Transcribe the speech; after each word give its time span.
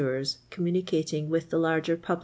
'wrr4 0.01 0.37
counnunicating 0.49 1.27
with 1.27 1.51
the 1.51 1.59
larger 1.59 1.95
p«jl 1.95 2.17